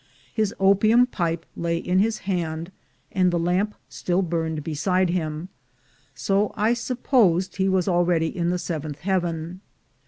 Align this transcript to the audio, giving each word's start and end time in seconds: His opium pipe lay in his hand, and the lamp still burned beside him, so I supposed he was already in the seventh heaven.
His 0.33 0.51
opium 0.59 1.05
pipe 1.05 1.45
lay 1.55 1.77
in 1.77 1.99
his 1.99 2.21
hand, 2.25 2.71
and 3.11 3.29
the 3.29 3.37
lamp 3.37 3.75
still 3.87 4.23
burned 4.23 4.63
beside 4.63 5.11
him, 5.11 5.49
so 6.15 6.51
I 6.57 6.73
supposed 6.73 7.57
he 7.57 7.69
was 7.69 7.87
already 7.87 8.35
in 8.35 8.49
the 8.49 8.57
seventh 8.57 9.01
heaven. 9.01 9.61